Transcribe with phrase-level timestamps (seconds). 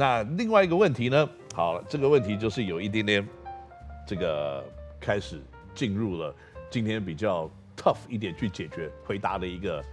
[0.00, 1.28] 那另外一个问题呢？
[1.54, 3.28] 好了，这个问题就是有一点点
[4.06, 4.64] 这个
[4.98, 5.38] 开始
[5.74, 6.34] 进入了
[6.70, 7.44] 今天比较
[7.76, 9.84] tough 一点去解决回答的一个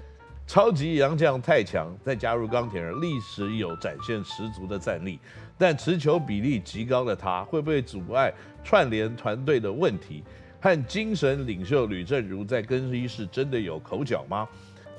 [0.47, 5.19] 超级洋将太强，再加入钢铁人，历史有展现十足的战力，
[5.57, 8.33] 但持球比例极高的他会不会阻碍
[8.63, 10.23] 串联团队的问题？
[10.61, 14.47] 和精神领袖吕正如在更衣室真的有口角吗？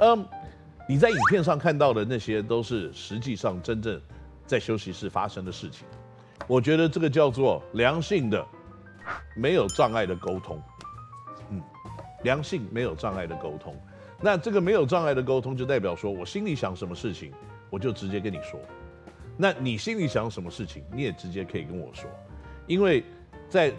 [0.01, 0.23] 嗯，
[0.87, 3.99] 你在影片上看到的那些都是实际上真正
[4.49, 5.87] 在休息室发生的事情。
[6.49, 8.45] 我觉得这个叫做良性的、
[9.37, 10.61] 没有障碍的沟通。
[11.51, 11.63] 嗯，
[12.25, 13.77] 良性没有障碍的沟通。
[14.21, 17.33] 那这个没有障碍的沟通，就代表说我心里想什么事情，
[17.71, 18.59] 我就直接跟你说。
[19.37, 22.11] 那你心里想什么事情，你也直接可以跟我说，
[22.67, 23.05] 因为。
[23.51, 23.73] 在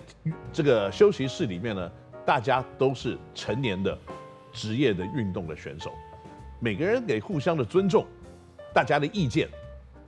[0.51, 1.91] 这个休息室里面呢，
[2.25, 3.95] 大家都是成年的
[4.51, 5.91] 职业的运动的选手，
[6.59, 8.03] 每个人给互相的尊重，
[8.73, 9.47] 大家的意见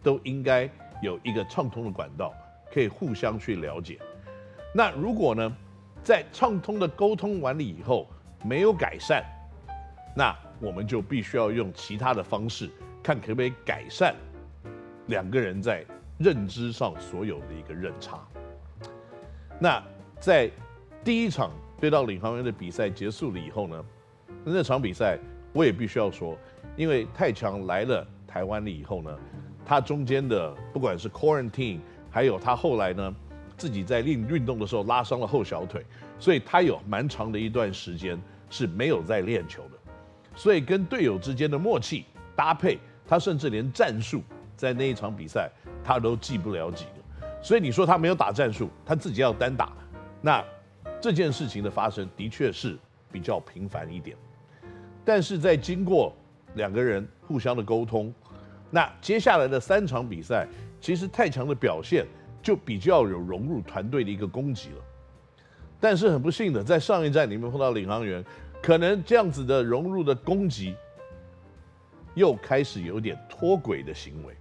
[0.03, 0.69] 都应该
[1.01, 2.33] 有一个畅通的管道，
[2.73, 3.99] 可以互相去了解。
[4.73, 5.51] 那如果呢，
[6.03, 8.07] 在畅通的沟通完了以后
[8.43, 9.23] 没有改善，
[10.15, 12.69] 那我们就必须要用其他的方式，
[13.03, 14.15] 看可不可以改善
[15.07, 15.85] 两个人在
[16.17, 18.19] 认知上所有的一个认差。
[19.59, 19.83] 那
[20.19, 20.49] 在
[21.03, 23.85] 第一场对到领航员的比赛结束了以后呢，
[24.43, 25.17] 那场比赛
[25.53, 26.37] 我也必须要说，
[26.77, 29.19] 因为太强来了台湾了以后呢，
[29.65, 33.15] 他中间的不管是 quarantine，还有他后来呢
[33.57, 35.85] 自己在练运动的时候拉伤了后小腿，
[36.19, 39.77] 所以他有蛮长的一段时间是没有在练球的，
[40.35, 44.21] 所以跟队友之间的默契搭配，他甚至连战术
[44.55, 45.49] 在那一场比赛
[45.83, 46.91] 他都记不了几个。
[47.41, 49.73] 所以你说他没有打战术，他自己要单打，
[50.21, 50.43] 那
[50.99, 52.77] 这件事情的发生的确是
[53.11, 54.15] 比较频繁一点。
[55.03, 56.15] 但是在经过
[56.53, 58.13] 两个人互相的沟通，
[58.71, 60.47] 那接下来的三场比赛，
[60.79, 62.05] 其实太强的表现
[62.41, 64.83] 就比较有融入团队的一个攻击了。
[65.79, 68.23] 但是很不幸的，在上一站里面碰到领航员，
[68.61, 70.75] 可能这样子的融入的攻击
[72.13, 74.33] 又开始有点脱轨的行为。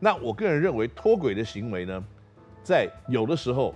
[0.00, 2.04] 那我个人认为脱轨的行为呢，
[2.62, 3.74] 在有的时候，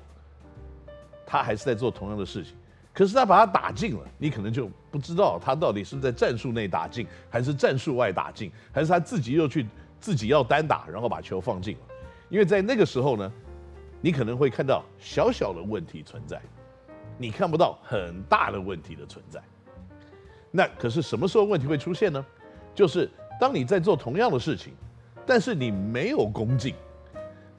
[1.27, 2.55] 他还是在做同样的事情，
[2.94, 9.67] 可是他把他打进了，你可能就不知道他到底是不是在战术内打进，还是战术外打进，还是他自己又去
[10.03, 11.81] 自己要单打，然后把球放进了。
[12.29, 13.33] 因为在那个时候呢，
[14.01, 16.43] 你可能会看到小小的问题存在，
[17.17, 19.41] 你看不到很大的问题的存在。
[20.51, 22.23] 那可是什么时候问题会出现呢？
[22.75, 23.09] 就是
[23.41, 24.73] 当你在做同样的事情，
[25.25, 26.75] 但是你没有攻进。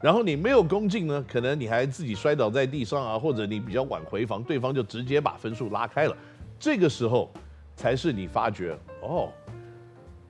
[0.01, 6.17] 然后你没有攻进呢，可能你还自己摔倒在地上啊，或者你比较晚回防，对方就直接把分数拉开了。
[6.59, 7.31] 这个时候
[7.73, 9.31] 才是你发觉哦，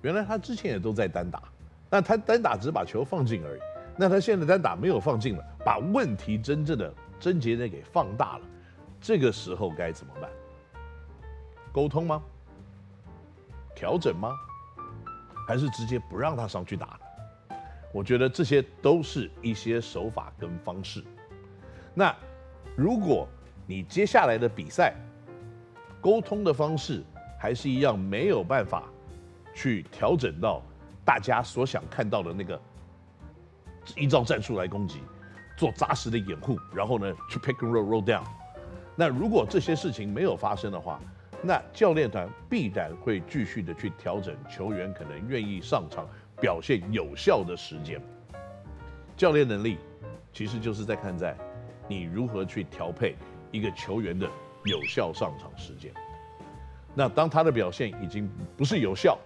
[0.04, 1.42] 原来他之前也都在单打，
[1.94, 3.62] 那他单打只把球放进而已。
[3.96, 8.46] 那他现在单打没有放进了，把问题真正的症结点给放大了。
[9.00, 10.28] 这个时候该怎么办？
[11.72, 12.20] 沟通吗？
[13.76, 14.32] 调整吗？
[15.48, 17.00] 还是直接不让他上去打？
[17.94, 21.04] 我觉得这些都是一些手法跟方式。
[21.94, 22.12] 那
[22.76, 23.28] 如果
[23.68, 24.96] 你接下来的比赛
[26.02, 27.04] 沟通的方式
[27.40, 28.86] 还是一样没有办法
[29.54, 30.60] 去调整到
[31.06, 32.60] 大家所想看到的那个，
[33.96, 35.02] 依照战术来攻击，
[35.58, 38.24] 做扎实的掩护，然后呢去 pick and roll roll down。
[38.96, 41.00] 那如果这些事情没有发生的话，
[41.42, 46.08] 那教练团必然会继续的去调整球员可能愿意上场。
[46.42, 48.02] 表现有效的时间，
[49.16, 49.78] 教练能力
[50.34, 51.38] 其实就是在看在
[51.88, 53.16] 你如何去调配
[53.50, 54.28] 一个球员的
[54.66, 55.94] 有效上场时间。
[56.94, 59.18] 那当他的表现已经不是有效，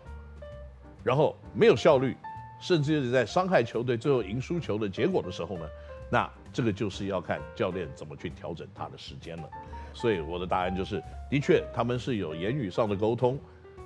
[1.07, 2.17] 然后没有效率，
[2.59, 5.65] 甚至是在伤害球队最后赢输球的结果的时候呢，
[6.11, 9.49] 那这个就是要看教练怎么去调整他的时间了。
[9.93, 13.39] 所以我的答案就是，的确他们是有言语上的沟通。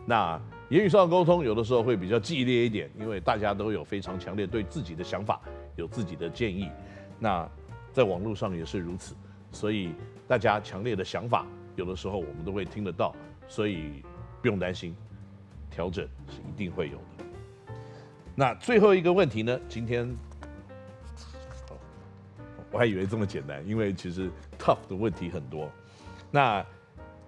[0.03, 5.39] 那言语上的沟通有的时候会比较激烈一点，因为大家都有非常强烈对自己的想法，
[5.75, 6.67] 有自己的建议。
[7.19, 7.47] 那
[7.93, 9.13] 在网络上也是如此，
[9.51, 9.93] 所以
[10.27, 13.15] 大家强烈的想法有的时候我们都会听得到，
[13.47, 14.03] 所以
[14.41, 14.95] 不用担心，
[15.69, 17.10] 调整是一定会有的。
[18.41, 19.59] 那最后一个问题呢？
[19.69, 20.17] 今天，
[22.71, 25.69] 我还以为这么简单，因为其实 tough 的问题很多。
[26.31, 26.65] 那。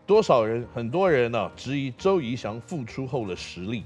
[0.05, 0.67] 多少人？
[0.73, 3.85] 很多人呢、质疑周仪翔复出后的实力，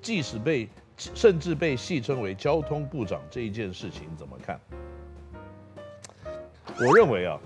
[0.00, 4.58] 即使被甚至被戏称为交通部长这一件事情怎么看？
[6.78, 7.38] 我认为啊，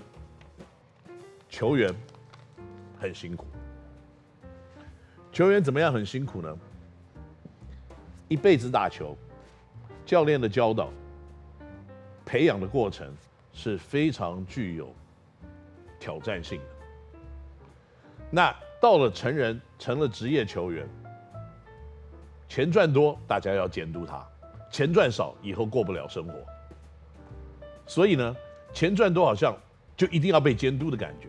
[1.49, 1.93] 球员
[2.97, 3.45] 很辛苦。
[5.33, 6.57] 球员怎么样很辛苦呢？
[8.27, 9.15] 一辈子打球，
[10.05, 10.89] 教练的教导，
[12.25, 13.13] 培养的过程
[13.53, 14.91] 是非常具有
[15.99, 16.65] 挑战性的。
[18.31, 20.87] 那到了成人，成了职业球员，
[22.49, 24.27] 钱赚多，大家要监督他；
[24.71, 26.33] 钱赚少，以后过不了生活。
[27.85, 28.35] 所以呢，
[28.73, 29.55] 钱赚多好像
[29.95, 31.27] 就一定要被监督的感觉。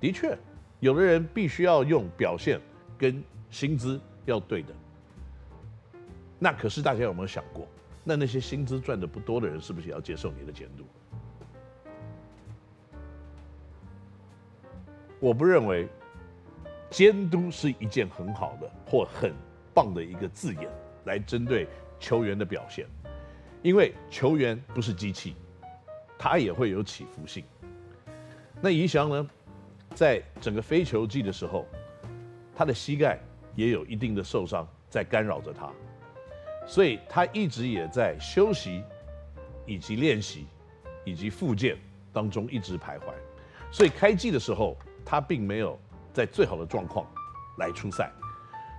[0.00, 0.36] 的确，
[0.80, 2.58] 有的人必须要用表现
[2.96, 4.74] 跟薪资要对等。
[6.38, 7.66] 那可是大家有没有想过，
[8.04, 10.84] 那那些薪资赚的不多的人，是不是也要接受你的监督？
[15.20, 15.88] 我不认为
[16.90, 19.34] 监督是一件很好的或很
[19.74, 20.70] 棒的一个字眼
[21.06, 21.66] 来针对
[21.98, 22.86] 球员的表现，
[23.60, 25.34] 因为球员不是机器，
[26.16, 27.44] 他也会有起伏性。
[28.60, 29.28] 那宜翔呢，
[29.92, 31.66] 在整个非球季的时候，
[32.54, 33.20] 他的膝盖
[33.56, 35.72] 也有一定的受伤在干扰着他。
[36.68, 38.84] 所以他一直也在休息，
[39.64, 40.46] 以及练习，
[41.02, 41.78] 以及复健
[42.12, 43.04] 当中一直徘徊。
[43.72, 45.78] 所以开季的时候，他并没有
[46.12, 47.06] 在最好的状况
[47.56, 48.12] 来出赛。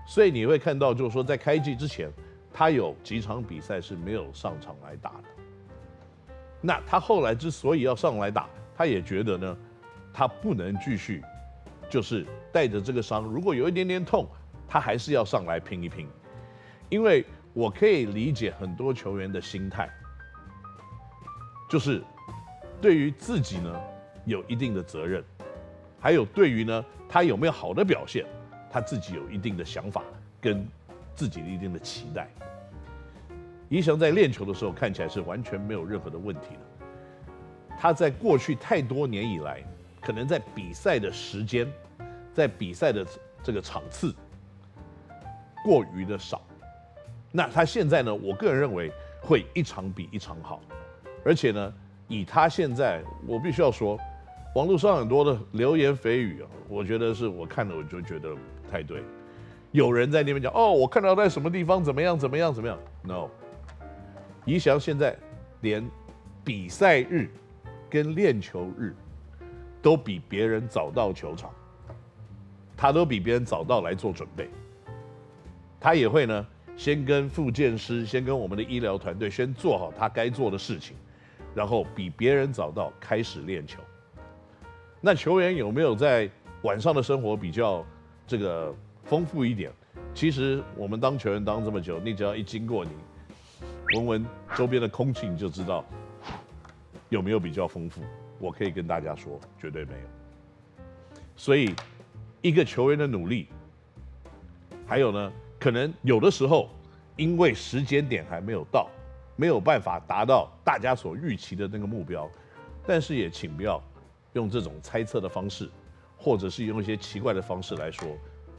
[0.08, 2.12] 所以你会看到，就是说在开季之前，
[2.54, 5.24] 他有几场比赛是没有上场来打的。
[6.62, 8.48] 那他后来之所以要上来打，
[8.78, 9.58] 他也觉得呢，
[10.14, 11.24] 他不能继续，
[11.90, 14.28] 就是带着这个伤，如果有一点点痛，
[14.68, 16.08] 他还是要上来拼一拼，
[16.90, 17.26] 因为。
[17.54, 19.90] 我可以理解很多球员的心态，
[21.70, 22.02] 就是
[22.80, 23.80] 对于自己呢
[24.26, 25.24] 有一定的责任，
[26.00, 28.26] 还有对于呢他有没有好的表现，
[28.72, 30.04] 他自己有一定的想法
[30.40, 30.66] 跟
[31.16, 32.30] 自己的一定的期待。
[33.68, 36.96] 宜翔在练球的时候看起来是完全没有任何的问题的，
[37.80, 39.64] 他在过去太多年以来，
[40.02, 41.68] 可能在比赛的时间，
[42.34, 43.06] 在比赛的
[43.44, 44.16] 这个场次
[45.64, 46.42] 过于的少。
[47.32, 48.14] 那他现在呢？
[48.14, 48.92] 我个人认为
[49.22, 50.60] 会一场比一场好，
[51.24, 51.74] 而且呢，
[52.08, 54.00] 以他现在，我必须要说，
[54.56, 59.04] 网络上很多的流言蜚语啊，我觉得是我看了我就觉得不太对。
[59.72, 63.30] 有人在那边讲哦，我看到在什么地方怎么样怎么样怎么样？No，
[64.46, 65.16] 宜翔现在
[65.62, 65.88] 连
[66.44, 67.30] 比赛日
[67.92, 68.96] 跟练球日
[69.84, 71.52] 都比别人早到球场，
[72.76, 74.50] 他都比别人早到来做准备，
[75.80, 76.44] 他也会呢。
[76.80, 80.96] 先跟复健师，先跟我们的医疗团队，先做好他该做的事情，
[81.54, 83.82] 然后比别人早到开始练球。
[85.02, 86.30] 那球员有没有在
[86.62, 87.86] 晚上的生活比较
[88.26, 88.74] 这个
[89.04, 89.70] 丰富一点？
[90.14, 92.92] 其实我们当球员当这么久，你只要一经过你
[93.96, 95.84] 闻闻周边的空气，你就知道
[97.10, 98.02] 有没有比较丰富。
[98.40, 100.84] 我可以跟大家说，绝对没有。
[101.36, 101.76] 所以
[102.42, 103.50] 一个球员的努力，
[104.88, 105.30] 还有呢？
[105.60, 106.70] 可能有的时候，
[107.18, 108.90] 因为时间点还没有到，
[109.36, 112.30] 没有办法达到大家所预期的那个目标，
[112.88, 113.82] 但是也请不要
[114.34, 115.70] 用这种猜测的方式，
[116.18, 118.08] 或者是用一些奇怪的方式来说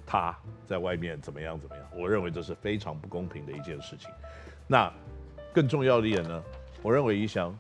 [0.05, 0.37] 他
[0.67, 1.87] 在外面怎么样怎么样。
[1.97, 4.11] 我认为这是非常不公平的一件事情。
[4.67, 4.93] 那
[5.55, 6.43] 更重要的一点呢，
[6.82, 7.56] 我认为宜翔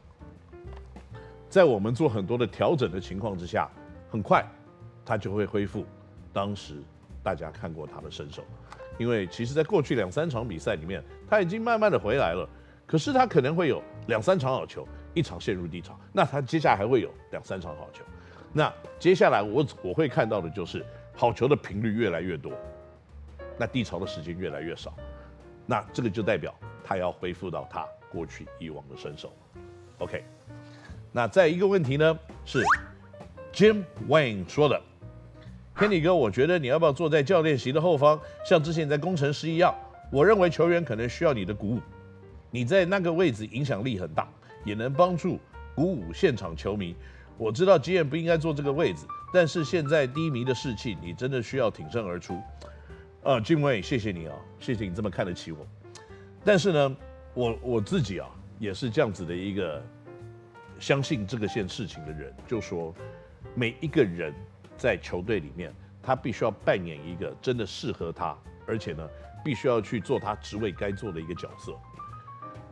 [1.48, 3.68] 在我们做很多的调整的情况之下，
[4.10, 4.46] 很快
[5.02, 5.86] 他就会恢复
[6.32, 6.82] 当时
[7.22, 8.44] 大家看过他的身手。
[9.00, 12.46] 因为其实，在过去两三场比赛里面，他已经慢慢的回来了。
[12.86, 15.98] 可是他可能会有两三场好球，一场陷入低潮。
[16.12, 18.04] 那他接下来还会有两三场好球。
[18.52, 20.84] 那接下来我我会看到的就是
[21.16, 22.52] 好球的频率越来越多，
[23.56, 24.94] 那低潮的时间越来越少。
[25.64, 26.54] 那这个就代表
[26.84, 29.32] 他要恢复到他过去以往的身手。
[29.96, 30.22] OK。
[31.10, 32.62] 那再一个问题呢，是
[33.50, 34.78] Jim Wayne 说的。
[35.80, 39.74] 天礼哥，我觉得你要不要坐在教练席的后方，像之前在工程师一样？
[40.12, 41.80] 我认为球员可能需要你的鼓舞，
[42.50, 44.28] 你在那个位置影响力很大，
[44.62, 45.40] 也能帮助
[45.74, 46.94] 鼓舞现场球迷。
[47.38, 52.38] 我知道 GM 不应该坐这个位置，但是现在低迷的士气，你真的需要挺身而出。
[53.22, 55.66] 呃，Jim Wayne，谢谢你啊，谢谢你这么看得起我。
[56.44, 56.96] 但是呢，
[57.32, 59.82] 我我自己啊，也是这样子的一个
[60.78, 62.94] 相信这个件事情的人，就说
[63.54, 64.34] 每一个人。
[64.80, 65.70] 在球队里面，
[66.02, 68.34] 他必须要扮演一个真的适合他，
[68.66, 69.06] 而且呢，
[69.44, 71.76] 必须要去做他职位该做的一个角色。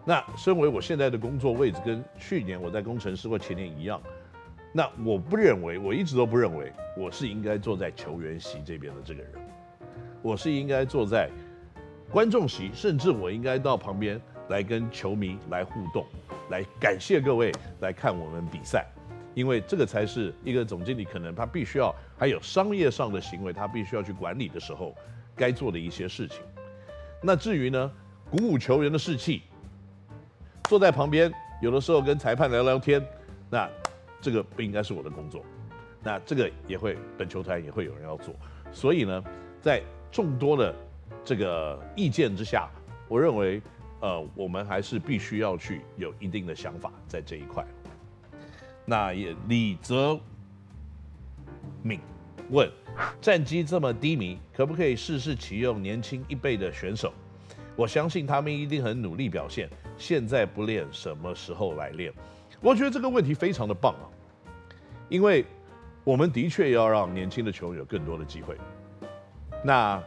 [0.07, 4.00] 那身为我现在的工作位置跟去年我在工程师或前年一样，
[4.73, 9.33] 那我不认为，我一直都不认为我是应该坐在球员席这边的这个人，
[10.23, 11.29] 我是应该坐在
[12.11, 16.07] 观众席，甚至我应该到旁边来跟球迷来互动，
[16.49, 18.87] 来感谢各位来看我们比赛。
[19.35, 24.94] 因为这个才是一个总经理，可能他必须要还有商业上的行为，他必须要去管理的时候，
[25.37, 26.40] 该做的一些事情。
[27.23, 27.90] 那至于呢，
[28.30, 29.42] 鼓舞球员的士气，
[30.64, 33.04] 坐在旁边有的时候跟裁判聊聊天，
[33.50, 33.68] 那
[34.20, 35.44] 这个不应该是我的工作。
[36.02, 38.35] 那这个也会本球团也会有人要做，
[38.73, 39.23] 所以呢，
[39.61, 39.82] 在
[40.12, 40.75] 众多的
[41.25, 42.68] 这个意见之下，
[43.08, 43.61] 我认为，
[44.00, 47.66] 呃，我们还是必须要去有一定的想法在这一块。
[48.90, 50.18] 那也李泽
[51.83, 52.00] 敏
[52.49, 52.66] 问，
[53.21, 57.12] 战绩这么低迷，可不可以试试启用年轻一辈的选手？
[57.76, 59.68] 我相信他们一定很努力表现，
[59.99, 62.11] 现在不练，什么时候来练？
[62.62, 64.09] 我觉得这个问题非常的棒啊，
[65.11, 65.45] 因为
[66.02, 68.57] 我们的确要让年轻的球员有更多的机会。
[69.62, 70.02] 那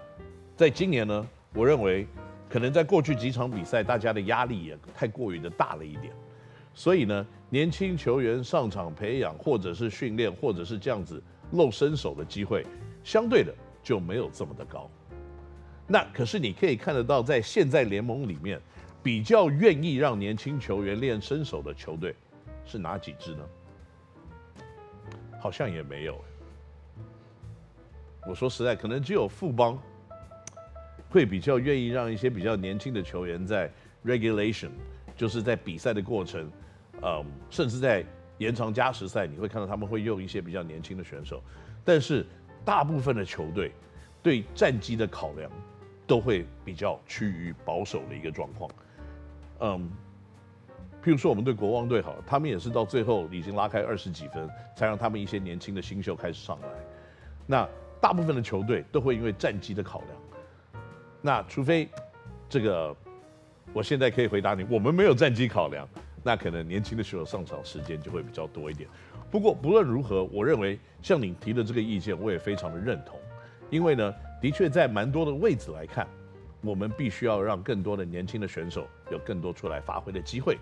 [0.58, 2.08] 在今年呢，我认为
[2.50, 6.12] 可能在过去几场比赛，大家的压力也太过于的大了一点。
[6.74, 12.66] 所以呢，年轻球员上场培养，或者是训练，或者是这样子露身手的机会，
[13.04, 14.90] 相对的就没有这么的高。
[15.88, 18.60] 那可是你可以看得到，在现在联盟里面，
[19.04, 22.16] 比较愿意让年轻球员练身手的球队
[22.66, 23.44] 是哪几支呢？
[25.40, 26.18] 好像也没有。
[28.26, 29.78] 我说实在，可能只有富邦
[31.10, 33.70] 会比较愿意让一些比较年轻的球员在
[34.06, 34.70] regulation，
[35.22, 36.52] 就是在比赛的过程。
[37.04, 38.04] 嗯，甚至在
[38.40, 41.40] 延长加时赛，你会看到他们会用一些比较年轻的选手，
[41.86, 42.26] 但是
[42.66, 43.72] 大部分的球队
[44.24, 45.52] 对战绩的考量
[46.08, 48.72] 都会比较趋于保守的一个状况。
[49.60, 49.92] 嗯，
[51.04, 56.68] 譬如说我们对国王队好，他们也是到最后已经拉开二十几分，才让他们一些年轻的新秀开始上来。
[57.46, 60.10] 那大部分的球队都会因为战绩的考量，
[61.22, 61.88] 那除非
[62.50, 62.96] 这个，
[63.74, 65.88] 我现在可以回答你，我们没有战绩考量。
[66.24, 68.88] 那可能年轻的选手上场时间就会比较多一点。
[69.32, 73.20] 不过不论如何，我认为像你提的这个意见，我也非常的认同。
[73.70, 76.06] 因为呢，的确在蛮多的位置来看，
[76.62, 80.60] 我们必须要让更多的年轻的选手有更多出来发挥的机会。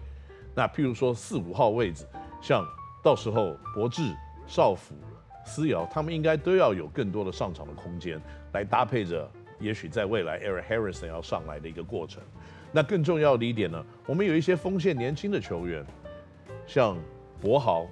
[0.55, 2.05] 那譬如说四五号位置，
[2.41, 2.63] 像
[3.03, 4.15] 到时候博智、
[4.47, 4.95] 少辅、
[5.43, 8.21] 思瑶，他们应该都要有更多的上场的空间，
[8.53, 12.21] 来搭配着也许在未来 Eric Harrison 要上来的一个过程。
[12.71, 15.83] 那更重要的一点呢，我们有一些锋线年轻的球员，
[16.67, 16.95] 像
[17.41, 17.87] 柏豪，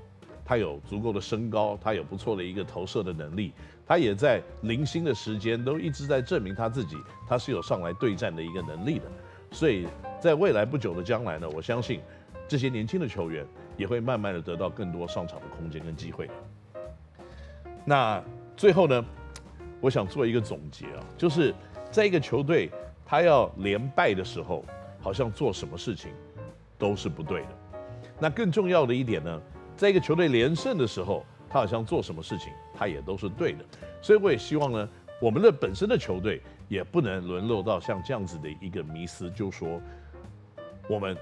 [0.45, 3.53] 他有足够的身高，他有不错的一个投射的能力，
[3.87, 6.95] 他也在零星的时间都一直在证明他自己，
[7.27, 9.05] 他是有上来对战的一个能力的。
[9.49, 9.87] 所以
[10.19, 11.99] 在未来不久的将来呢，我相信
[12.47, 13.43] 这些年轻的球员
[13.77, 16.29] 也会慢慢的得到更多上场的空间跟机会。
[17.83, 18.23] 那
[18.55, 19.03] 最后呢，
[19.81, 21.51] 我想做一个总结啊，就是
[21.89, 22.69] 在一个球队。
[23.09, 24.65] 他要连败的时候，
[24.99, 26.11] 好像做什么事情
[26.77, 27.47] 都是不对的。
[28.19, 29.41] 那更重要的一点呢，
[29.77, 33.63] 在一个球队连胜的时候，他好像做什么事情他也都是对的。
[34.01, 34.89] 所以我也希望呢，
[35.21, 39.81] 我们的本身的球队也不能沦落到像这样子的一个迷思，就说
[40.89, 41.15] 我们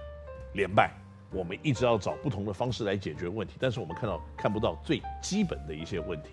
[0.53, 0.91] 连败，
[1.31, 6.29] 我们一直要找不同的方式来解决问题，但是我们看到看不到最基本的一些问题。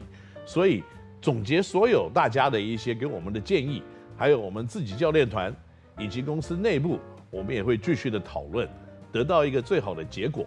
[0.46, 0.82] 所以
[1.20, 3.82] 总结所有大家的一些给我们的建议。
[4.22, 5.52] 还有我们自己教练团，
[5.98, 8.68] 以及公司内部，我们也会继续的讨论，
[9.10, 10.46] 得到一个最好的结果。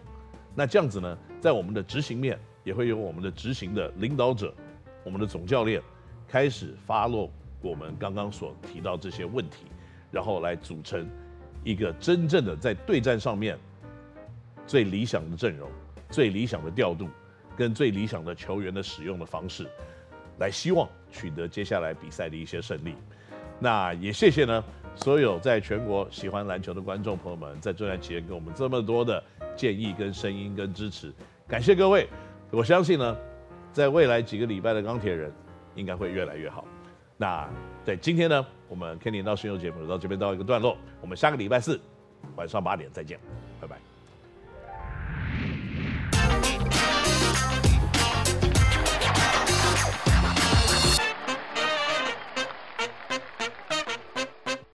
[0.55, 4.53] 那这样子呢，在我们的执行面，也会有我们的执行的领导者，
[5.03, 5.81] 我们的总教练，
[6.25, 7.29] 开始发落
[7.61, 9.65] 我们刚刚所提到这些问题，
[10.09, 11.05] 然后来组成
[11.61, 13.59] 一个真正的在对战上面
[14.65, 15.69] 最理想的阵容、
[16.09, 17.09] 最理想的调度，
[17.57, 19.67] 跟最理想的球员的使用的方式，
[20.39, 22.95] 来希望取得接下来比赛的一些胜利。
[23.59, 24.63] 那也谢谢呢，
[24.95, 29.23] 所有在全国喜欢篮球的观众朋友们，在这段期间给我们这么多的
[29.55, 31.13] 建议、跟声音、跟支持，
[31.47, 32.07] 感谢各位。
[32.51, 33.17] 我相信呢，
[33.71, 35.31] 在未来几个礼拜的钢铁人
[35.73, 36.65] 应该会越来越好。
[37.17, 37.49] 那
[37.83, 41.79] 在今天呢，我们 Kenny NOW 星球节目到这边到一个段落，我们下个礼拜四
[42.35, 43.17] 晚上八点再见，
[43.59, 43.94] 拜拜。